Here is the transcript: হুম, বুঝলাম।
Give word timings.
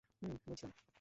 হুম, 0.21 0.33
বুঝলাম। 0.45 0.71